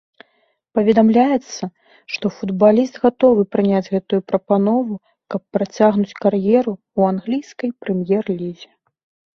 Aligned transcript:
Паведамляецца, 0.77 1.63
што 2.13 2.25
футбаліст 2.37 2.95
гатовы 3.05 3.41
прыняць 3.57 3.91
гэтую 3.97 4.21
прапанову, 4.33 4.93
каб 5.35 5.41
працягнуць 5.59 6.17
кар'еру 6.25 6.73
ў 6.97 6.99
англійскай 7.13 7.69
прэм'ер-лізе. 7.85 8.69